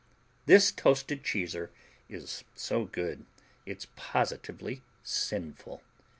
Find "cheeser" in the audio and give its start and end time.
1.23-1.69